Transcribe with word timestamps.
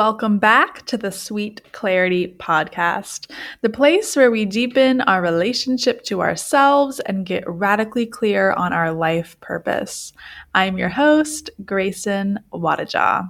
Welcome 0.00 0.38
back 0.38 0.86
to 0.86 0.96
the 0.96 1.12
Sweet 1.12 1.60
Clarity 1.72 2.34
Podcast, 2.38 3.30
the 3.60 3.68
place 3.68 4.16
where 4.16 4.30
we 4.30 4.46
deepen 4.46 5.02
our 5.02 5.20
relationship 5.20 6.04
to 6.04 6.22
ourselves 6.22 7.00
and 7.00 7.26
get 7.26 7.46
radically 7.46 8.06
clear 8.06 8.52
on 8.52 8.72
our 8.72 8.92
life 8.92 9.38
purpose. 9.40 10.14
I'm 10.54 10.78
your 10.78 10.88
host, 10.88 11.50
Grayson 11.66 12.38
Wadajaw. 12.50 13.28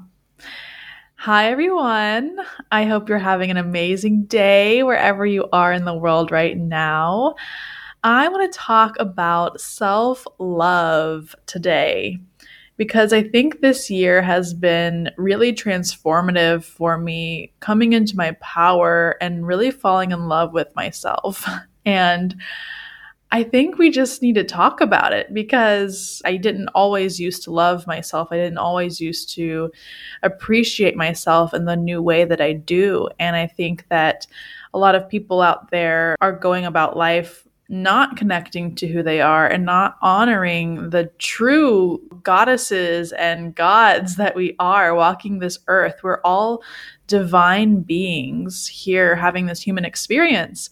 Hi, 1.16 1.50
everyone. 1.50 2.36
I 2.70 2.84
hope 2.84 3.08
you're 3.08 3.18
having 3.18 3.50
an 3.50 3.56
amazing 3.56 4.26
day 4.26 4.84
wherever 4.84 5.26
you 5.26 5.48
are 5.52 5.72
in 5.72 5.84
the 5.84 5.98
world 5.98 6.30
right 6.30 6.56
now. 6.56 7.34
I 8.04 8.28
want 8.28 8.50
to 8.50 8.56
talk 8.56 8.94
about 9.00 9.60
self 9.60 10.24
love 10.38 11.34
today 11.46 12.20
because 12.80 13.12
I 13.12 13.22
think 13.22 13.60
this 13.60 13.90
year 13.90 14.22
has 14.22 14.54
been 14.54 15.10
really 15.18 15.52
transformative 15.52 16.64
for 16.64 16.96
me 16.96 17.52
coming 17.60 17.92
into 17.92 18.16
my 18.16 18.30
power 18.40 19.18
and 19.20 19.46
really 19.46 19.70
falling 19.70 20.12
in 20.12 20.28
love 20.28 20.54
with 20.54 20.74
myself. 20.74 21.46
And 21.86 22.36
I 23.32 23.42
think 23.42 23.78
we 23.78 23.90
just 23.90 24.20
need 24.20 24.34
to 24.34 24.44
talk 24.44 24.82
about 24.82 25.14
it 25.14 25.32
because 25.32 26.20
I 26.26 26.36
didn't 26.36 26.68
always 26.74 27.18
used 27.18 27.42
to 27.44 27.50
love 27.50 27.86
myself. 27.86 28.28
I 28.30 28.36
didn't 28.36 28.58
always 28.58 29.00
used 29.00 29.34
to 29.36 29.70
appreciate 30.22 30.94
myself 30.94 31.54
in 31.54 31.64
the 31.64 31.76
new 31.76 32.02
way 32.02 32.26
that 32.26 32.42
I 32.42 32.52
do. 32.52 33.08
And 33.18 33.34
I 33.34 33.46
think 33.46 33.86
that 33.88 34.26
a 34.74 34.78
lot 34.78 34.94
of 34.94 35.08
people 35.08 35.40
out 35.40 35.70
there 35.70 36.16
are 36.20 36.32
going 36.32 36.66
about 36.66 36.98
life 36.98 37.46
not 37.70 38.16
connecting 38.16 38.74
to 38.74 38.88
who 38.88 39.02
they 39.02 39.20
are 39.20 39.46
and 39.46 39.64
not 39.64 39.96
honoring 40.02 40.90
the 40.90 41.04
true 41.18 42.02
goddesses 42.24 43.12
and 43.12 43.54
gods 43.54 44.16
that 44.16 44.34
we 44.34 44.56
are 44.58 44.94
walking 44.94 45.38
this 45.38 45.60
earth. 45.68 46.00
We're 46.02 46.20
all 46.22 46.62
divine 47.06 47.82
beings 47.82 48.66
here 48.66 49.14
having 49.14 49.46
this 49.46 49.62
human 49.62 49.84
experience. 49.84 50.68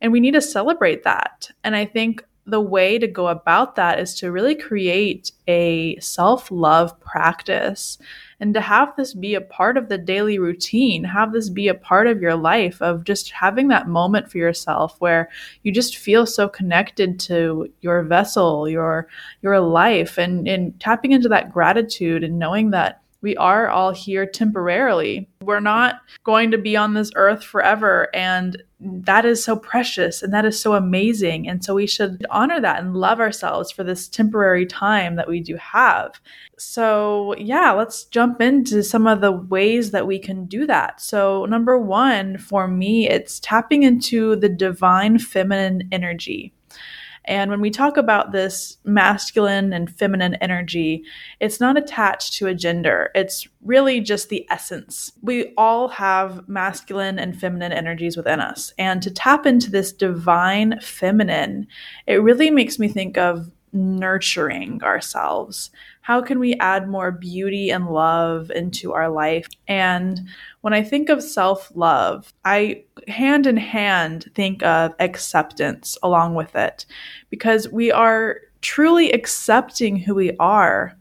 And 0.00 0.12
we 0.12 0.18
need 0.18 0.34
to 0.34 0.40
celebrate 0.40 1.04
that. 1.04 1.50
And 1.62 1.76
I 1.76 1.84
think 1.84 2.24
the 2.50 2.60
way 2.60 2.98
to 2.98 3.06
go 3.06 3.28
about 3.28 3.76
that 3.76 3.98
is 3.98 4.14
to 4.16 4.32
really 4.32 4.54
create 4.54 5.32
a 5.48 5.98
self 6.00 6.50
love 6.50 6.98
practice 7.00 7.98
and 8.40 8.54
to 8.54 8.60
have 8.60 8.96
this 8.96 9.12
be 9.12 9.34
a 9.34 9.40
part 9.40 9.76
of 9.76 9.88
the 9.88 9.98
daily 9.98 10.38
routine, 10.38 11.04
have 11.04 11.32
this 11.32 11.50
be 11.50 11.68
a 11.68 11.74
part 11.74 12.06
of 12.06 12.22
your 12.22 12.34
life 12.34 12.80
of 12.80 13.04
just 13.04 13.30
having 13.30 13.68
that 13.68 13.88
moment 13.88 14.30
for 14.30 14.38
yourself 14.38 14.96
where 14.98 15.28
you 15.62 15.70
just 15.70 15.96
feel 15.96 16.24
so 16.24 16.48
connected 16.48 17.20
to 17.20 17.70
your 17.82 18.02
vessel, 18.02 18.68
your 18.68 19.08
your 19.42 19.60
life 19.60 20.18
and 20.18 20.48
and 20.48 20.78
tapping 20.80 21.12
into 21.12 21.28
that 21.28 21.52
gratitude 21.52 22.24
and 22.24 22.38
knowing 22.38 22.70
that 22.70 23.02
we 23.22 23.36
are 23.36 23.68
all 23.68 23.92
here 23.92 24.26
temporarily. 24.26 25.28
We're 25.42 25.60
not 25.60 26.00
going 26.24 26.50
to 26.52 26.58
be 26.58 26.76
on 26.76 26.94
this 26.94 27.10
earth 27.16 27.44
forever. 27.44 28.08
And 28.14 28.62
that 28.80 29.26
is 29.26 29.44
so 29.44 29.56
precious 29.56 30.22
and 30.22 30.32
that 30.32 30.46
is 30.46 30.58
so 30.58 30.72
amazing. 30.72 31.46
And 31.48 31.62
so 31.62 31.74
we 31.74 31.86
should 31.86 32.24
honor 32.30 32.60
that 32.60 32.80
and 32.80 32.96
love 32.96 33.20
ourselves 33.20 33.70
for 33.70 33.84
this 33.84 34.08
temporary 34.08 34.64
time 34.64 35.16
that 35.16 35.28
we 35.28 35.40
do 35.40 35.56
have. 35.56 36.18
So, 36.56 37.34
yeah, 37.36 37.72
let's 37.72 38.04
jump 38.04 38.40
into 38.40 38.82
some 38.82 39.06
of 39.06 39.20
the 39.20 39.32
ways 39.32 39.90
that 39.90 40.06
we 40.06 40.18
can 40.18 40.46
do 40.46 40.66
that. 40.66 41.00
So, 41.00 41.44
number 41.44 41.78
one, 41.78 42.38
for 42.38 42.68
me, 42.68 43.08
it's 43.08 43.38
tapping 43.40 43.82
into 43.82 44.36
the 44.36 44.48
divine 44.48 45.18
feminine 45.18 45.88
energy. 45.92 46.54
And 47.30 47.48
when 47.48 47.60
we 47.60 47.70
talk 47.70 47.96
about 47.96 48.32
this 48.32 48.76
masculine 48.84 49.72
and 49.72 49.88
feminine 49.88 50.34
energy, 50.40 51.04
it's 51.38 51.60
not 51.60 51.78
attached 51.78 52.34
to 52.34 52.48
a 52.48 52.54
gender. 52.54 53.12
It's 53.14 53.46
really 53.64 54.00
just 54.00 54.30
the 54.30 54.44
essence. 54.50 55.12
We 55.22 55.54
all 55.56 55.86
have 55.86 56.48
masculine 56.48 57.20
and 57.20 57.38
feminine 57.38 57.70
energies 57.70 58.16
within 58.16 58.40
us. 58.40 58.74
And 58.78 59.00
to 59.02 59.12
tap 59.12 59.46
into 59.46 59.70
this 59.70 59.92
divine 59.92 60.80
feminine, 60.80 61.68
it 62.08 62.20
really 62.20 62.50
makes 62.50 62.80
me 62.80 62.88
think 62.88 63.16
of 63.16 63.48
nurturing 63.72 64.82
ourselves 64.82 65.70
how 66.10 66.20
can 66.20 66.40
we 66.40 66.54
add 66.54 66.88
more 66.88 67.12
beauty 67.12 67.70
and 67.70 67.88
love 67.88 68.50
into 68.50 68.92
our 68.92 69.08
life? 69.08 69.46
And 69.68 70.20
when 70.62 70.72
I 70.72 70.82
think 70.82 71.08
of 71.08 71.22
self 71.22 71.70
love, 71.74 72.32
I 72.44 72.82
hand 73.06 73.46
in 73.46 73.56
hand 73.56 74.28
think 74.34 74.60
of 74.64 74.92
acceptance 74.98 75.96
along 76.02 76.34
with 76.34 76.56
it 76.56 76.84
because 77.28 77.68
we 77.68 77.92
are 77.92 78.40
truly 78.60 79.12
accepting 79.12 79.96
who 79.96 80.16
we 80.16 80.36
are. 80.38 80.96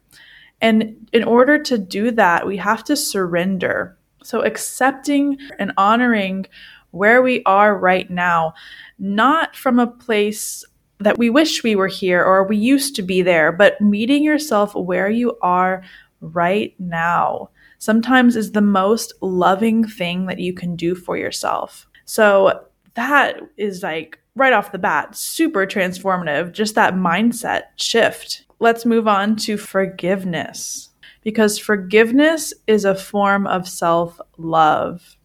And 0.61 1.09
in 1.13 1.23
order 1.23 1.57
to 1.63 1.79
do 1.79 2.11
that, 2.11 2.45
we 2.45 2.57
have 2.57 2.83
to 2.83 2.95
surrender. 2.95 3.97
So, 4.21 4.41
accepting 4.41 5.39
and 5.57 5.71
honoring 5.75 6.45
where 6.91 7.23
we 7.23 7.41
are 7.47 7.75
right 7.75 8.11
now, 8.11 8.53
not 8.99 9.55
from 9.55 9.79
a 9.79 9.87
place 9.87 10.63
that 10.99 11.17
we 11.17 11.29
wish 11.29 11.63
we 11.63 11.75
were 11.75 11.87
here 11.87 12.23
or 12.23 12.43
we 12.43 12.57
used 12.57 12.95
to 12.95 13.01
be 13.01 13.21
there, 13.21 13.51
but 13.51 13.79
meeting 13.79 14.23
yourself 14.23 14.75
where 14.75 15.09
you 15.09 15.37
are 15.41 15.83
right 16.21 16.75
now 16.79 17.49
sometimes 17.77 18.35
is 18.35 18.51
the 18.51 18.61
most 18.61 19.13
loving 19.21 19.87
thing 19.87 20.25
that 20.25 20.39
you 20.39 20.53
can 20.53 20.75
do 20.75 20.93
for 20.93 21.17
yourself. 21.17 21.87
So 22.05 22.65
that 22.95 23.39
is 23.57 23.81
like 23.81 24.19
right 24.35 24.53
off 24.53 24.71
the 24.71 24.77
bat, 24.77 25.15
super 25.15 25.65
transformative, 25.65 26.51
just 26.51 26.75
that 26.75 26.93
mindset 26.95 27.63
shift. 27.77 28.45
Let's 28.59 28.85
move 28.85 29.07
on 29.07 29.37
to 29.37 29.57
forgiveness 29.57 30.89
because 31.23 31.57
forgiveness 31.57 32.53
is 32.67 32.85
a 32.85 32.95
form 32.95 33.47
of 33.47 33.67
self 33.67 34.19
love. 34.37 35.17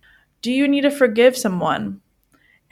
Do 0.43 0.53
you 0.53 0.69
need 0.69 0.83
to 0.83 0.91
forgive 0.91 1.37
someone? 1.37 2.01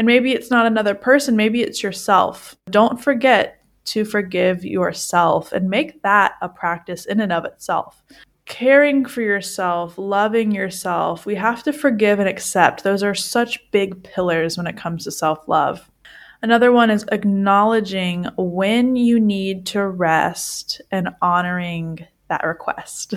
And 0.02 0.06
maybe 0.08 0.32
it's 0.32 0.50
not 0.50 0.66
another 0.66 0.96
person, 0.96 1.36
maybe 1.36 1.62
it's 1.62 1.80
yourself. 1.80 2.56
Don't 2.68 3.00
forget 3.00 3.62
to 3.84 4.04
forgive 4.04 4.64
yourself 4.64 5.52
and 5.52 5.70
make 5.70 6.02
that 6.02 6.32
a 6.42 6.48
practice 6.48 7.06
in 7.06 7.20
and 7.20 7.32
of 7.32 7.44
itself. 7.44 8.02
Caring 8.44 9.04
for 9.06 9.22
yourself, 9.22 9.96
loving 9.96 10.50
yourself, 10.50 11.24
we 11.24 11.36
have 11.36 11.62
to 11.62 11.72
forgive 11.72 12.18
and 12.18 12.28
accept. 12.28 12.82
Those 12.82 13.04
are 13.04 13.14
such 13.14 13.70
big 13.70 14.02
pillars 14.02 14.56
when 14.56 14.66
it 14.66 14.76
comes 14.76 15.04
to 15.04 15.12
self 15.12 15.46
love. 15.46 15.88
Another 16.42 16.72
one 16.72 16.90
is 16.90 17.06
acknowledging 17.12 18.26
when 18.36 18.96
you 18.96 19.20
need 19.20 19.66
to 19.66 19.86
rest 19.86 20.80
and 20.90 21.10
honoring 21.22 22.04
that 22.28 22.42
request. 22.42 23.14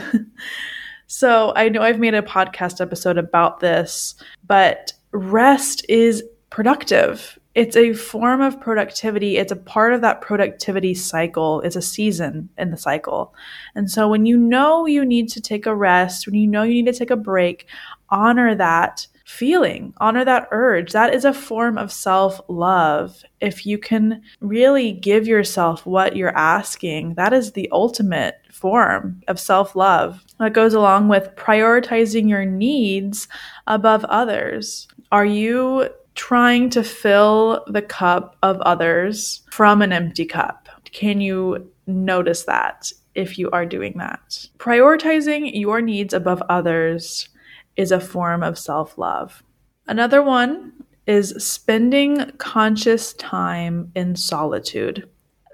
so 1.07 1.52
I 1.56 1.67
know 1.69 1.81
I've 1.81 1.97
made 1.97 2.13
a 2.13 2.22
podcast 2.22 2.79
episode 2.79 3.17
about 3.17 3.59
this, 3.59 4.13
but 4.46 4.94
rest 5.12 5.84
is 5.90 6.23
productive. 6.55 7.38
It's 7.53 7.75
a 7.75 7.91
form 7.91 8.39
of 8.39 8.61
productivity. 8.61 9.35
It's 9.35 9.51
a 9.51 9.57
part 9.57 9.91
of 9.91 9.99
that 9.99 10.21
productivity 10.21 10.93
cycle. 10.93 11.59
It's 11.59 11.75
a 11.75 11.81
season 11.81 12.47
in 12.57 12.71
the 12.71 12.77
cycle. 12.77 13.35
And 13.75 13.91
so 13.91 14.07
when 14.07 14.25
you 14.25 14.38
know 14.38 14.85
you 14.85 15.03
need 15.03 15.27
to 15.31 15.41
take 15.41 15.66
a 15.66 15.75
rest, 15.75 16.25
when 16.25 16.35
you 16.35 16.47
know 16.47 16.63
you 16.63 16.81
need 16.81 16.93
to 16.93 16.97
take 16.97 17.11
a 17.11 17.17
break, 17.17 17.67
honor 18.07 18.55
that 18.55 19.05
feeling, 19.25 19.93
honor 19.97 20.23
that 20.23 20.47
urge. 20.51 20.93
That 20.93 21.13
is 21.13 21.25
a 21.25 21.33
form 21.33 21.77
of 21.77 21.91
self 21.91 22.39
love. 22.47 23.22
If 23.41 23.66
you 23.66 23.77
can 23.77 24.22
really 24.39 24.93
give 24.93 25.27
yourself 25.27 25.85
what 25.85 26.16
you're 26.16 26.37
asking, 26.37 27.16
that 27.16 27.33
is 27.33 27.51
the 27.51 27.67
ultimate 27.73 28.35
form 28.49 29.22
of 29.27 29.41
self 29.41 29.75
love. 29.75 30.23
That 30.39 30.53
goes 30.53 30.73
along 30.73 31.09
with 31.09 31.35
prioritizing 31.35 32.29
your 32.29 32.45
needs 32.45 33.27
above 33.67 34.05
others. 34.05 34.87
Are 35.11 35.25
you 35.25 35.89
trying 36.16 36.70
to 36.72 36.84
fill 36.84 37.64
the 37.68 37.81
cup 37.81 38.38
of 38.42 38.59
others 38.62 39.44
from 39.52 39.81
an 39.81 39.92
empty 39.92 40.26
cup. 40.26 40.68
Can 40.92 41.22
you 41.22 41.72
notice 41.88 42.44
that 42.44 42.91
if 43.14 43.38
you 43.38 43.52
are 43.52 43.66
doing 43.66 43.94
that? 43.97 44.47
Prioritizing 44.58 45.52
your 45.53 45.82
needs 45.82 46.14
above 46.14 46.41
others 46.50 47.29
is 47.76 47.91
a 47.91 48.00
form 48.00 48.44
of 48.44 48.58
self 48.58 48.97
love. 48.97 49.44
Another 49.88 50.23
one 50.23 50.73
is 51.06 51.35
spending 51.46 52.32
conscious 52.38 53.14
time 53.14 53.91
in 53.96 54.16
solitude. 54.16 55.08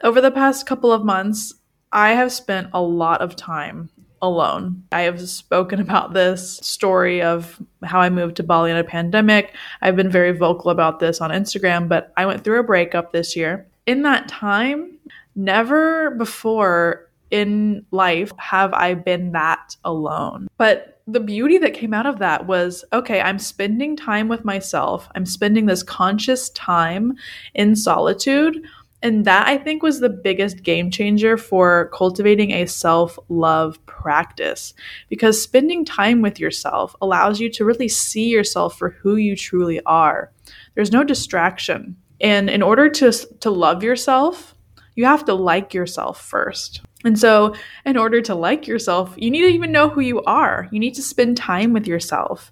Over 0.03 0.21
the 0.21 0.31
past 0.31 0.65
couple 0.65 0.93
of 0.93 1.03
months, 1.03 1.53
I 1.91 2.11
have 2.11 2.31
spent 2.31 2.69
a 2.73 2.81
lot 2.81 3.21
of 3.21 3.35
time 3.35 3.89
alone. 4.21 4.83
I 4.91 5.01
have 5.01 5.27
spoken 5.29 5.79
about 5.79 6.13
this 6.13 6.57
story 6.57 7.21
of 7.21 7.61
how 7.83 7.99
I 7.99 8.09
moved 8.09 8.37
to 8.37 8.43
Bali 8.43 8.71
in 8.71 8.77
a 8.77 8.83
pandemic. 8.83 9.55
I've 9.81 9.95
been 9.95 10.11
very 10.11 10.31
vocal 10.31 10.71
about 10.71 10.99
this 10.99 11.21
on 11.21 11.31
Instagram, 11.31 11.87
but 11.87 12.13
I 12.17 12.25
went 12.25 12.43
through 12.43 12.59
a 12.59 12.63
breakup 12.63 13.11
this 13.11 13.35
year. 13.35 13.67
In 13.85 14.03
that 14.03 14.27
time, 14.27 14.97
never 15.35 16.11
before 16.11 17.09
in 17.31 17.85
life 17.91 18.31
have 18.37 18.73
I 18.73 18.93
been 18.93 19.31
that 19.31 19.75
alone. 19.85 20.49
But 20.57 20.99
the 21.07 21.19
beauty 21.19 21.57
that 21.57 21.73
came 21.73 21.93
out 21.93 22.05
of 22.05 22.19
that 22.19 22.45
was 22.45 22.85
okay, 22.93 23.21
I'm 23.21 23.39
spending 23.39 23.95
time 23.95 24.27
with 24.27 24.45
myself. 24.45 25.09
I'm 25.15 25.25
spending 25.25 25.65
this 25.65 25.83
conscious 25.83 26.49
time 26.51 27.15
in 27.53 27.75
solitude 27.75 28.63
And 29.03 29.25
that 29.25 29.47
I 29.47 29.57
think 29.57 29.81
was 29.81 29.99
the 29.99 30.09
biggest 30.09 30.63
game 30.63 30.91
changer 30.91 31.37
for 31.37 31.89
cultivating 31.93 32.51
a 32.51 32.67
self 32.67 33.17
love 33.29 33.83
practice 33.85 34.73
because 35.09 35.41
spending 35.41 35.85
time 35.85 36.21
with 36.21 36.39
yourself 36.39 36.95
allows 37.01 37.39
you 37.39 37.49
to 37.51 37.65
really 37.65 37.87
see 37.87 38.29
yourself 38.29 38.77
for 38.77 38.89
who 38.89 39.15
you 39.15 39.35
truly 39.35 39.81
are. 39.85 40.31
There's 40.75 40.91
no 40.91 41.03
distraction. 41.03 41.95
And 42.19 42.49
in 42.49 42.61
order 42.61 42.89
to, 42.89 43.11
to 43.11 43.49
love 43.49 43.83
yourself, 43.83 44.55
you 44.95 45.05
have 45.05 45.25
to 45.25 45.33
like 45.33 45.73
yourself 45.73 46.21
first. 46.21 46.81
And 47.03 47.17
so, 47.17 47.55
in 47.85 47.97
order 47.97 48.21
to 48.21 48.35
like 48.35 48.67
yourself, 48.67 49.15
you 49.17 49.31
need 49.31 49.41
to 49.41 49.47
even 49.47 49.71
know 49.71 49.89
who 49.89 50.01
you 50.01 50.21
are. 50.23 50.67
You 50.71 50.79
need 50.79 50.93
to 50.95 51.01
spend 51.01 51.37
time 51.37 51.73
with 51.73 51.87
yourself. 51.87 52.51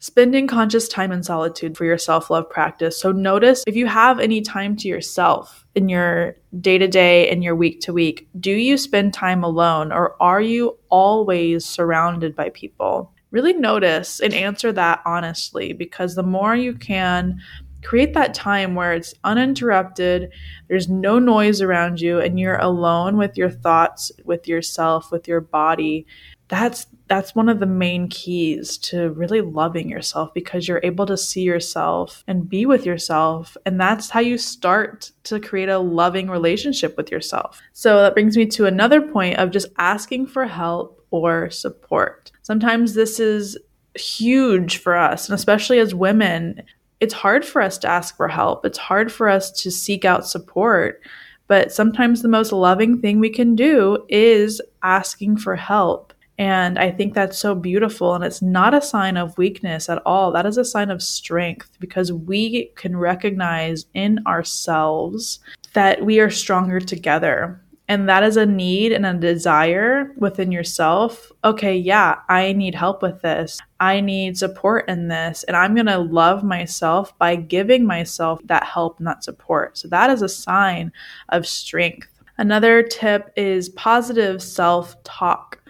Spending 0.00 0.46
conscious 0.46 0.88
time 0.88 1.10
in 1.10 1.22
solitude 1.22 1.76
for 1.76 1.84
your 1.86 1.96
self 1.96 2.28
love 2.28 2.50
practice. 2.50 3.00
So, 3.00 3.12
notice 3.12 3.64
if 3.66 3.76
you 3.76 3.86
have 3.86 4.20
any 4.20 4.42
time 4.42 4.76
to 4.76 4.88
yourself 4.88 5.66
in 5.74 5.88
your 5.88 6.36
day 6.60 6.76
to 6.76 6.86
day 6.86 7.30
and 7.30 7.42
your 7.42 7.56
week 7.56 7.80
to 7.82 7.92
week, 7.92 8.28
do 8.38 8.52
you 8.52 8.76
spend 8.76 9.14
time 9.14 9.42
alone 9.42 9.92
or 9.92 10.20
are 10.22 10.40
you 10.40 10.78
always 10.90 11.64
surrounded 11.64 12.36
by 12.36 12.50
people? 12.50 13.12
Really 13.30 13.54
notice 13.54 14.20
and 14.20 14.34
answer 14.34 14.70
that 14.72 15.00
honestly 15.06 15.72
because 15.72 16.14
the 16.14 16.22
more 16.22 16.54
you 16.54 16.74
can 16.74 17.40
create 17.86 18.14
that 18.14 18.34
time 18.34 18.74
where 18.74 18.92
it's 18.92 19.14
uninterrupted, 19.22 20.32
there's 20.66 20.88
no 20.88 21.20
noise 21.20 21.62
around 21.62 22.00
you, 22.00 22.18
and 22.18 22.38
you're 22.38 22.58
alone 22.58 23.16
with 23.16 23.38
your 23.38 23.48
thoughts, 23.48 24.10
with 24.24 24.48
yourself, 24.48 25.12
with 25.12 25.28
your 25.28 25.40
body. 25.40 26.04
That's 26.48 26.86
that's 27.08 27.36
one 27.36 27.48
of 27.48 27.60
the 27.60 27.66
main 27.66 28.08
keys 28.08 28.76
to 28.78 29.10
really 29.10 29.40
loving 29.40 29.88
yourself 29.88 30.34
because 30.34 30.66
you're 30.66 30.80
able 30.82 31.06
to 31.06 31.16
see 31.16 31.42
yourself 31.42 32.24
and 32.26 32.48
be 32.48 32.66
with 32.66 32.84
yourself 32.84 33.56
and 33.64 33.80
that's 33.80 34.10
how 34.10 34.18
you 34.18 34.36
start 34.36 35.12
to 35.22 35.38
create 35.38 35.68
a 35.68 35.78
loving 35.78 36.28
relationship 36.28 36.96
with 36.96 37.12
yourself. 37.12 37.60
So 37.72 38.02
that 38.02 38.14
brings 38.14 38.36
me 38.36 38.46
to 38.46 38.66
another 38.66 39.00
point 39.00 39.38
of 39.38 39.52
just 39.52 39.68
asking 39.78 40.26
for 40.26 40.46
help 40.46 41.04
or 41.12 41.50
support. 41.50 42.32
Sometimes 42.42 42.94
this 42.94 43.20
is 43.20 43.56
huge 43.94 44.78
for 44.78 44.96
us 44.96 45.28
and 45.28 45.34
especially 45.34 45.78
as 45.78 45.94
women 45.94 46.62
it's 47.00 47.14
hard 47.14 47.44
for 47.44 47.60
us 47.60 47.78
to 47.78 47.88
ask 47.88 48.16
for 48.16 48.28
help. 48.28 48.64
It's 48.64 48.78
hard 48.78 49.12
for 49.12 49.28
us 49.28 49.50
to 49.62 49.70
seek 49.70 50.04
out 50.04 50.26
support. 50.26 51.00
But 51.48 51.72
sometimes 51.72 52.22
the 52.22 52.28
most 52.28 52.52
loving 52.52 53.00
thing 53.00 53.20
we 53.20 53.30
can 53.30 53.54
do 53.54 54.04
is 54.08 54.60
asking 54.82 55.38
for 55.38 55.54
help. 55.54 56.12
And 56.38 56.78
I 56.78 56.90
think 56.90 57.14
that's 57.14 57.38
so 57.38 57.54
beautiful. 57.54 58.14
And 58.14 58.24
it's 58.24 58.42
not 58.42 58.74
a 58.74 58.82
sign 58.82 59.16
of 59.16 59.38
weakness 59.38 59.88
at 59.88 60.02
all. 60.04 60.32
That 60.32 60.44
is 60.44 60.58
a 60.58 60.64
sign 60.64 60.90
of 60.90 61.02
strength 61.02 61.76
because 61.80 62.12
we 62.12 62.66
can 62.74 62.96
recognize 62.96 63.86
in 63.94 64.20
ourselves 64.26 65.38
that 65.72 66.04
we 66.04 66.20
are 66.20 66.30
stronger 66.30 66.80
together 66.80 67.60
and 67.88 68.08
that 68.08 68.24
is 68.24 68.36
a 68.36 68.46
need 68.46 68.90
and 68.92 69.06
a 69.06 69.14
desire 69.14 70.12
within 70.16 70.50
yourself. 70.50 71.30
Okay, 71.44 71.76
yeah, 71.76 72.16
I 72.28 72.52
need 72.52 72.74
help 72.74 73.00
with 73.00 73.22
this. 73.22 73.60
I 73.78 74.00
need 74.00 74.36
support 74.36 74.88
in 74.88 75.06
this. 75.06 75.44
And 75.44 75.56
I'm 75.56 75.74
going 75.74 75.86
to 75.86 75.98
love 75.98 76.42
myself 76.42 77.16
by 77.18 77.36
giving 77.36 77.86
myself 77.86 78.40
that 78.46 78.64
help 78.64 78.98
and 78.98 79.06
that 79.06 79.22
support. 79.22 79.78
So 79.78 79.86
that 79.88 80.10
is 80.10 80.22
a 80.22 80.28
sign 80.28 80.90
of 81.28 81.46
strength. 81.46 82.08
Another 82.38 82.82
tip 82.82 83.32
is 83.36 83.68
positive 83.70 84.42
self 84.42 85.00
talk. 85.04 85.62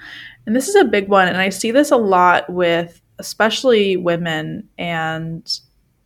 And 0.47 0.57
this 0.57 0.69
is 0.69 0.75
a 0.75 0.85
big 0.85 1.09
one. 1.09 1.29
And 1.29 1.37
I 1.37 1.51
see 1.51 1.71
this 1.71 1.91
a 1.91 1.97
lot 1.97 2.49
with 2.49 3.03
especially 3.19 3.99
women. 3.99 4.69
And 4.79 5.61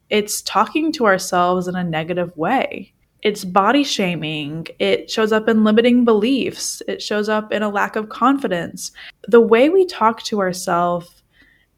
it's 0.08 0.42
talking 0.42 0.90
to 0.92 1.06
ourselves 1.06 1.68
in 1.68 1.76
a 1.76 1.84
negative 1.84 2.36
way 2.36 2.94
it's 3.22 3.44
body 3.44 3.84
shaming. 3.84 4.66
It 4.78 5.10
shows 5.10 5.32
up 5.32 5.48
in 5.48 5.64
limiting 5.64 6.04
beliefs. 6.04 6.82
It 6.88 7.02
shows 7.02 7.28
up 7.28 7.52
in 7.52 7.62
a 7.62 7.68
lack 7.68 7.96
of 7.96 8.08
confidence. 8.08 8.92
The 9.28 9.40
way 9.40 9.68
we 9.68 9.86
talk 9.86 10.22
to 10.24 10.40
ourselves 10.40 11.22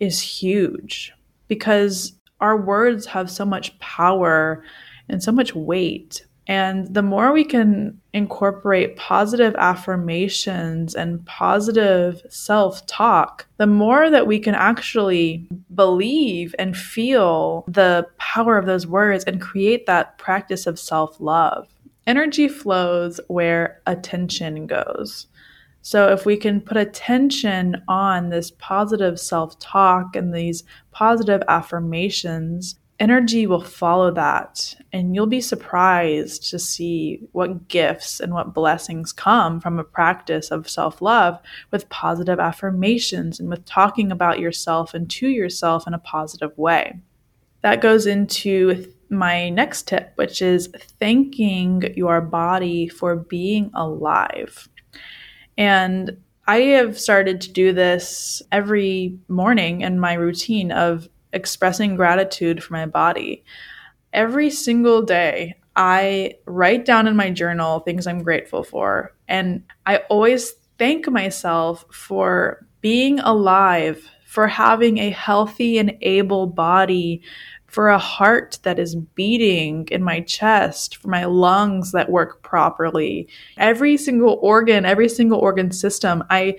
is 0.00 0.20
huge 0.20 1.12
because 1.48 2.12
our 2.40 2.56
words 2.56 3.06
have 3.06 3.30
so 3.30 3.44
much 3.44 3.78
power 3.78 4.64
and 5.08 5.22
so 5.22 5.32
much 5.32 5.54
weight. 5.54 6.24
And 6.48 6.92
the 6.92 7.02
more 7.02 7.32
we 7.32 7.44
can 7.44 8.00
incorporate 8.12 8.96
positive 8.96 9.54
affirmations 9.56 10.94
and 10.94 11.24
positive 11.24 12.20
self 12.28 12.84
talk, 12.86 13.46
the 13.58 13.66
more 13.66 14.10
that 14.10 14.26
we 14.26 14.40
can 14.40 14.54
actually 14.54 15.46
believe 15.74 16.54
and 16.58 16.76
feel 16.76 17.64
the 17.68 18.06
power 18.18 18.58
of 18.58 18.66
those 18.66 18.86
words 18.86 19.24
and 19.24 19.40
create 19.40 19.86
that 19.86 20.18
practice 20.18 20.66
of 20.66 20.78
self 20.78 21.20
love. 21.20 21.68
Energy 22.06 22.48
flows 22.48 23.20
where 23.28 23.80
attention 23.86 24.66
goes. 24.66 25.28
So, 25.82 26.12
if 26.12 26.24
we 26.24 26.36
can 26.36 26.60
put 26.60 26.76
attention 26.76 27.82
on 27.88 28.28
this 28.28 28.52
positive 28.52 29.18
self 29.18 29.58
talk 29.58 30.14
and 30.14 30.32
these 30.32 30.64
positive 30.92 31.42
affirmations, 31.48 32.76
energy 33.02 33.48
will 33.48 33.64
follow 33.64 34.12
that 34.12 34.76
and 34.92 35.12
you'll 35.12 35.26
be 35.26 35.40
surprised 35.40 36.48
to 36.48 36.56
see 36.56 37.20
what 37.32 37.66
gifts 37.66 38.20
and 38.20 38.32
what 38.32 38.54
blessings 38.54 39.12
come 39.12 39.60
from 39.60 39.80
a 39.80 39.84
practice 39.84 40.52
of 40.52 40.70
self-love 40.70 41.36
with 41.72 41.88
positive 41.88 42.38
affirmations 42.38 43.40
and 43.40 43.48
with 43.48 43.64
talking 43.64 44.12
about 44.12 44.38
yourself 44.38 44.94
and 44.94 45.10
to 45.10 45.26
yourself 45.26 45.84
in 45.88 45.94
a 45.94 45.98
positive 45.98 46.56
way. 46.56 46.96
That 47.62 47.80
goes 47.80 48.06
into 48.06 48.94
my 49.08 49.48
next 49.48 49.88
tip 49.88 50.12
which 50.14 50.40
is 50.40 50.68
thanking 51.00 51.82
your 51.96 52.20
body 52.20 52.86
for 52.86 53.16
being 53.16 53.72
alive. 53.74 54.68
And 55.58 56.18
I 56.46 56.58
have 56.60 57.00
started 57.00 57.40
to 57.40 57.52
do 57.52 57.72
this 57.72 58.42
every 58.52 59.18
morning 59.26 59.80
in 59.80 59.98
my 59.98 60.14
routine 60.14 60.70
of 60.70 61.08
expressing 61.32 61.96
gratitude 61.96 62.62
for 62.62 62.72
my 62.72 62.86
body. 62.86 63.44
Every 64.12 64.50
single 64.50 65.02
day, 65.02 65.56
I 65.74 66.34
write 66.44 66.84
down 66.84 67.06
in 67.06 67.16
my 67.16 67.30
journal 67.30 67.80
things 67.80 68.06
I'm 68.06 68.22
grateful 68.22 68.62
for. 68.62 69.14
And 69.28 69.62
I 69.86 69.98
always 70.10 70.52
thank 70.78 71.08
myself 71.10 71.84
for 71.90 72.66
being 72.80 73.20
alive, 73.20 74.06
for 74.26 74.46
having 74.46 74.98
a 74.98 75.10
healthy 75.10 75.78
and 75.78 75.96
able 76.02 76.46
body, 76.46 77.22
for 77.66 77.88
a 77.88 77.98
heart 77.98 78.58
that 78.64 78.78
is 78.78 78.94
beating 78.94 79.88
in 79.90 80.02
my 80.02 80.20
chest, 80.20 80.96
for 80.96 81.08
my 81.08 81.24
lungs 81.24 81.92
that 81.92 82.10
work 82.10 82.42
properly. 82.42 83.28
Every 83.56 83.96
single 83.96 84.38
organ, 84.42 84.84
every 84.84 85.08
single 85.08 85.38
organ 85.38 85.72
system, 85.72 86.22
I 86.28 86.56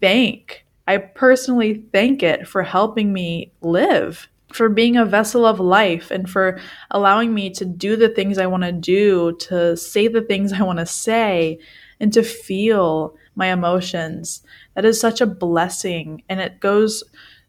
thank 0.00 0.63
I 0.86 0.98
personally 0.98 1.84
thank 1.92 2.22
it 2.22 2.46
for 2.46 2.62
helping 2.62 3.12
me 3.12 3.52
live, 3.60 4.28
for 4.52 4.68
being 4.68 4.96
a 4.96 5.04
vessel 5.04 5.46
of 5.46 5.60
life, 5.60 6.10
and 6.10 6.28
for 6.28 6.60
allowing 6.90 7.34
me 7.34 7.50
to 7.50 7.64
do 7.64 7.96
the 7.96 8.08
things 8.08 8.38
I 8.38 8.46
want 8.46 8.64
to 8.64 8.72
do, 8.72 9.36
to 9.40 9.76
say 9.76 10.08
the 10.08 10.22
things 10.22 10.52
I 10.52 10.62
want 10.62 10.78
to 10.78 10.86
say, 10.86 11.58
and 12.00 12.12
to 12.12 12.22
feel 12.22 13.16
my 13.34 13.52
emotions. 13.52 14.42
That 14.74 14.84
is 14.84 15.00
such 15.00 15.20
a 15.20 15.26
blessing, 15.26 16.22
and 16.28 16.40
it 16.40 16.60
goes 16.60 17.02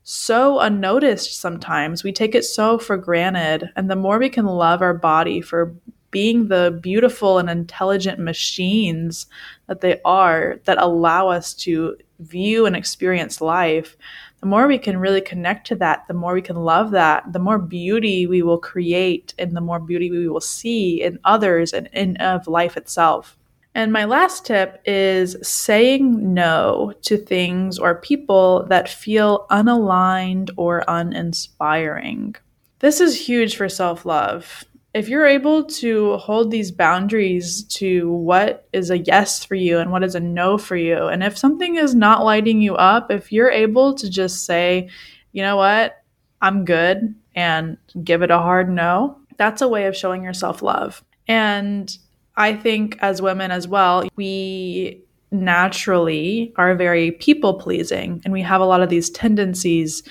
so 0.08 0.60
unnoticed 0.60 1.36
sometimes. 1.42 2.04
We 2.04 2.12
take 2.14 2.36
it 2.36 2.44
so 2.44 2.78
for 2.78 2.96
granted. 2.96 3.72
And 3.76 3.90
the 3.90 3.96
more 3.96 4.20
we 4.20 4.30
can 4.30 4.46
love 4.46 4.84
our 4.84 4.94
body 4.94 5.42
for 5.42 5.76
being 6.16 6.48
the 6.48 6.80
beautiful 6.82 7.40
and 7.40 7.50
intelligent 7.50 8.20
machines 8.20 9.26
that 9.68 9.82
they 9.82 10.00
are 10.06 10.62
that 10.64 10.82
allow 10.82 11.28
us 11.28 11.54
to 11.54 11.98
view 12.20 12.66
and 12.66 12.74
experience 12.74 13.42
life, 13.42 13.98
the 14.40 14.46
more 14.46 14.66
we 14.66 14.78
can 14.78 14.98
really 14.98 15.20
connect 15.20 15.68
to 15.68 15.76
that, 15.76 16.08
the 16.08 16.14
more 16.14 16.34
we 16.34 16.42
can 16.42 16.56
love 16.56 16.92
that, 16.92 17.34
the 17.34 17.40
more 17.40 17.60
beauty 17.60 18.28
we 18.28 18.42
will 18.42 18.58
create 18.58 19.34
and 19.38 19.58
the 19.58 19.60
more 19.60 19.82
beauty 19.82 20.10
we 20.10 20.30
will 20.30 20.40
see 20.40 21.04
in 21.04 21.20
others 21.26 21.74
and 21.74 21.90
in 21.92 22.16
of 22.16 22.48
life 22.48 22.78
itself. 22.78 23.38
And 23.74 23.92
my 23.92 24.06
last 24.06 24.46
tip 24.46 24.82
is 24.86 25.36
saying 25.42 26.34
no 26.34 26.94
to 27.02 27.18
things 27.18 27.78
or 27.78 27.96
people 27.96 28.66
that 28.70 28.88
feel 28.88 29.48
unaligned 29.52 30.50
or 30.56 30.86
uninspiring. 30.88 32.38
This 32.80 33.02
is 33.02 33.28
huge 33.28 33.58
for 33.58 33.68
self 33.68 34.06
love 34.06 34.64
if 34.96 35.10
you're 35.10 35.28
able 35.28 35.66
to 35.66 36.16
hold 36.16 36.50
these 36.50 36.72
boundaries 36.72 37.66
to 37.66 38.10
what 38.10 38.66
is 38.72 38.90
a 38.90 39.00
yes 39.00 39.44
for 39.44 39.56
you 39.56 39.78
and 39.78 39.92
what 39.92 40.06
is 40.06 40.16
a 40.16 40.22
no 40.22 40.58
for 40.58 40.78
you, 40.78 41.08
and 41.08 41.22
if 41.22 41.38
something 41.38 41.76
is 41.76 41.94
not 41.94 42.24
lighting 42.24 42.62
you 42.62 42.76
up, 42.78 43.12
if 43.12 43.30
you're 43.30 43.52
able 43.52 43.94
to 43.94 44.10
just 44.10 44.46
say, 44.46 44.90
you 45.34 45.44
know 45.44 45.58
what, 45.58 46.02
I'm 46.42 46.64
good, 46.64 47.14
and 47.36 47.78
give 48.06 48.22
it 48.22 48.32
a 48.32 48.38
hard 48.38 48.70
no, 48.70 49.20
that's 49.36 49.62
a 49.62 49.68
way 49.68 49.88
of 49.88 49.98
showing 49.98 50.24
yourself 50.24 50.62
love. 50.62 51.04
And 51.28 51.96
I 52.38 52.54
think 52.54 52.98
as 53.02 53.22
women 53.22 53.52
as 53.52 53.68
well, 53.68 54.08
we 54.16 55.04
naturally 55.30 56.54
are 56.56 56.74
very 56.74 57.12
people 57.12 57.56
pleasing 57.56 58.22
and 58.24 58.32
we 58.32 58.42
have 58.44 58.62
a 58.62 58.66
lot 58.66 58.82
of 58.82 58.88
these 58.88 59.10
tendencies 59.10 60.04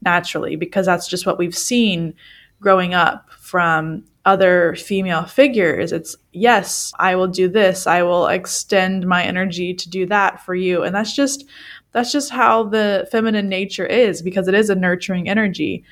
naturally 0.00 0.56
because 0.56 0.86
that's 0.86 1.08
just 1.08 1.26
what 1.26 1.36
we've 1.36 1.58
seen 1.58 2.14
growing 2.60 2.94
up 2.94 3.30
from 3.32 4.02
other 4.24 4.74
female 4.76 5.24
figures. 5.24 5.92
It's, 5.92 6.16
yes, 6.32 6.92
I 6.98 7.14
will 7.16 7.28
do 7.28 7.48
this. 7.48 7.86
I 7.86 8.02
will 8.02 8.26
extend 8.26 9.06
my 9.06 9.24
energy 9.24 9.74
to 9.74 9.88
do 9.88 10.06
that 10.06 10.44
for 10.44 10.54
you. 10.54 10.82
And 10.82 10.94
that's 10.94 11.14
just, 11.14 11.46
that's 11.92 12.12
just 12.12 12.30
how 12.30 12.64
the 12.64 13.08
feminine 13.10 13.48
nature 13.48 13.86
is 13.86 14.22
because 14.22 14.46
it 14.46 14.54
is 14.54 14.70
a 14.70 14.74
nurturing 14.74 15.28
energy. 15.28 15.84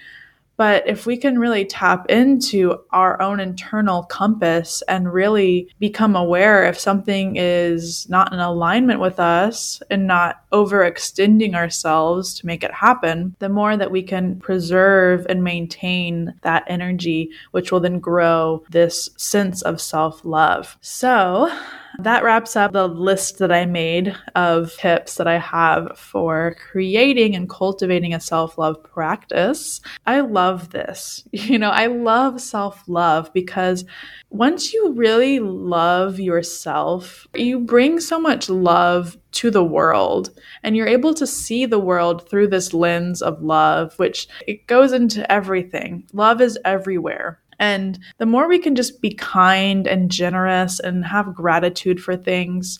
But 0.58 0.88
if 0.88 1.06
we 1.06 1.16
can 1.16 1.38
really 1.38 1.64
tap 1.64 2.10
into 2.10 2.80
our 2.90 3.22
own 3.22 3.38
internal 3.38 4.02
compass 4.02 4.82
and 4.88 5.12
really 5.12 5.68
become 5.78 6.16
aware 6.16 6.64
if 6.64 6.78
something 6.78 7.36
is 7.36 8.08
not 8.10 8.32
in 8.32 8.40
alignment 8.40 8.98
with 8.98 9.20
us 9.20 9.80
and 9.88 10.08
not 10.08 10.42
overextending 10.50 11.54
ourselves 11.54 12.34
to 12.34 12.46
make 12.46 12.64
it 12.64 12.74
happen, 12.74 13.36
the 13.38 13.48
more 13.48 13.76
that 13.76 13.92
we 13.92 14.02
can 14.02 14.40
preserve 14.40 15.24
and 15.28 15.44
maintain 15.44 16.34
that 16.42 16.64
energy, 16.66 17.30
which 17.52 17.70
will 17.70 17.80
then 17.80 18.00
grow 18.00 18.64
this 18.68 19.08
sense 19.16 19.62
of 19.62 19.80
self 19.80 20.24
love. 20.24 20.76
So, 20.80 21.56
that 21.98 22.22
wraps 22.22 22.54
up 22.54 22.72
the 22.72 22.86
list 22.86 23.38
that 23.38 23.50
I 23.50 23.66
made 23.66 24.14
of 24.36 24.72
tips 24.76 25.16
that 25.16 25.26
I 25.26 25.38
have 25.38 25.98
for 25.98 26.54
creating 26.70 27.34
and 27.34 27.50
cultivating 27.50 28.14
a 28.14 28.20
self 28.20 28.56
love 28.56 28.82
practice. 28.84 29.80
I 30.06 30.20
love 30.20 30.70
this. 30.70 31.24
You 31.48 31.58
know, 31.58 31.70
I 31.70 31.86
love 31.86 32.40
self 32.42 32.84
love 32.88 33.32
because 33.32 33.84
once 34.28 34.74
you 34.74 34.92
really 34.92 35.40
love 35.40 36.20
yourself, 36.20 37.26
you 37.34 37.58
bring 37.58 38.00
so 38.00 38.20
much 38.20 38.50
love 38.50 39.16
to 39.32 39.50
the 39.50 39.64
world 39.64 40.30
and 40.62 40.76
you're 40.76 40.86
able 40.86 41.14
to 41.14 41.26
see 41.26 41.64
the 41.64 41.78
world 41.78 42.28
through 42.28 42.48
this 42.48 42.74
lens 42.74 43.22
of 43.22 43.42
love, 43.42 43.98
which 43.98 44.28
it 44.46 44.66
goes 44.66 44.92
into 44.92 45.30
everything. 45.32 46.04
Love 46.12 46.42
is 46.42 46.58
everywhere. 46.64 47.40
And 47.58 47.98
the 48.18 48.26
more 48.26 48.48
we 48.48 48.58
can 48.58 48.74
just 48.74 49.00
be 49.00 49.12
kind 49.14 49.86
and 49.86 50.10
generous 50.10 50.78
and 50.78 51.04
have 51.04 51.34
gratitude 51.34 52.00
for 52.00 52.16
things, 52.16 52.78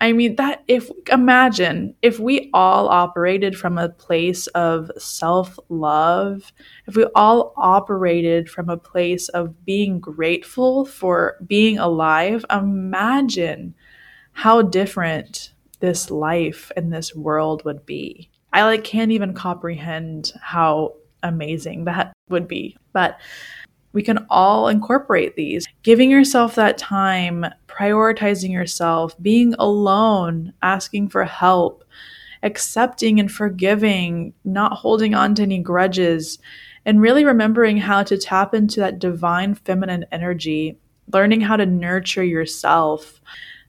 I 0.00 0.12
mean, 0.12 0.36
that 0.36 0.64
if 0.66 0.90
imagine 1.10 1.94
if 2.02 2.18
we 2.18 2.50
all 2.52 2.88
operated 2.88 3.56
from 3.56 3.78
a 3.78 3.88
place 3.88 4.46
of 4.48 4.90
self 4.98 5.58
love, 5.68 6.52
if 6.86 6.96
we 6.96 7.04
all 7.14 7.54
operated 7.56 8.50
from 8.50 8.68
a 8.68 8.76
place 8.76 9.28
of 9.30 9.64
being 9.64 10.00
grateful 10.00 10.84
for 10.84 11.36
being 11.46 11.78
alive, 11.78 12.44
imagine 12.50 13.74
how 14.32 14.62
different 14.62 15.52
this 15.80 16.10
life 16.10 16.72
and 16.76 16.92
this 16.92 17.14
world 17.14 17.64
would 17.64 17.86
be. 17.86 18.30
I 18.52 18.64
like 18.64 18.84
can't 18.84 19.12
even 19.12 19.32
comprehend 19.32 20.32
how 20.40 20.94
amazing 21.22 21.84
that 21.84 22.12
would 22.28 22.48
be. 22.48 22.76
But 22.92 23.18
we 23.94 24.02
can 24.02 24.26
all 24.28 24.68
incorporate 24.68 25.36
these. 25.36 25.66
Giving 25.82 26.10
yourself 26.10 26.56
that 26.56 26.76
time, 26.76 27.46
prioritizing 27.68 28.52
yourself, 28.52 29.16
being 29.22 29.54
alone, 29.58 30.52
asking 30.62 31.08
for 31.08 31.24
help, 31.24 31.84
accepting 32.42 33.18
and 33.18 33.30
forgiving, 33.32 34.34
not 34.44 34.72
holding 34.72 35.14
on 35.14 35.34
to 35.36 35.42
any 35.42 35.60
grudges, 35.60 36.38
and 36.84 37.00
really 37.00 37.24
remembering 37.24 37.78
how 37.78 38.02
to 38.02 38.18
tap 38.18 38.52
into 38.52 38.80
that 38.80 38.98
divine 38.98 39.54
feminine 39.54 40.04
energy, 40.12 40.76
learning 41.12 41.40
how 41.40 41.56
to 41.56 41.64
nurture 41.64 42.24
yourself. 42.24 43.20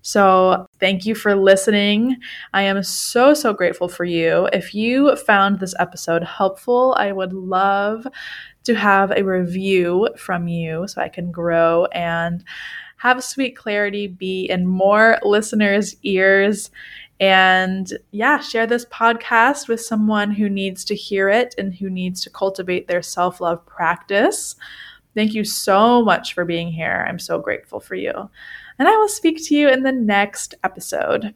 So, 0.01 0.67
thank 0.79 1.07
you 1.07 1.15
for 1.15 1.35
listening. 1.35 2.17
I 2.53 2.61
am 2.63 2.83
so, 2.83 3.33
so 3.33 3.53
grateful 3.53 3.87
for 3.87 4.05
you. 4.05 4.47
If 4.53 4.75
you 4.75 5.15
found 5.15 5.59
this 5.59 5.73
episode 5.79 6.23
helpful, 6.23 6.95
I 6.99 7.11
would 7.11 7.33
love 7.33 8.05
to 8.65 8.75
have 8.75 9.11
a 9.11 9.23
review 9.23 10.09
from 10.17 10.47
you 10.47 10.87
so 10.87 11.01
I 11.01 11.09
can 11.09 11.31
grow 11.31 11.85
and 11.85 12.43
have 12.97 13.23
sweet 13.23 13.55
clarity 13.55 14.07
be 14.07 14.45
in 14.45 14.65
more 14.65 15.19
listeners' 15.23 15.95
ears. 16.03 16.71
And 17.19 17.91
yeah, 18.11 18.39
share 18.39 18.67
this 18.67 18.85
podcast 18.85 19.67
with 19.67 19.79
someone 19.79 20.31
who 20.31 20.49
needs 20.49 20.83
to 20.85 20.95
hear 20.95 21.29
it 21.29 21.55
and 21.57 21.73
who 21.73 21.89
needs 21.89 22.21
to 22.21 22.29
cultivate 22.29 22.87
their 22.87 23.01
self 23.01 23.39
love 23.39 23.65
practice. 23.65 24.55
Thank 25.13 25.33
you 25.33 25.45
so 25.45 26.03
much 26.03 26.33
for 26.33 26.43
being 26.43 26.71
here. 26.71 27.05
I'm 27.07 27.19
so 27.19 27.39
grateful 27.39 27.79
for 27.79 27.95
you. 27.95 28.11
And 28.77 28.87
I 28.87 28.97
will 28.97 29.07
speak 29.07 29.43
to 29.45 29.55
you 29.55 29.69
in 29.69 29.83
the 29.83 29.93
next 29.93 30.55
episode. 30.63 31.33